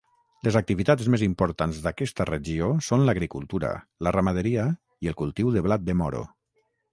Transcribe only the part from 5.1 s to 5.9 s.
el cultiu de blat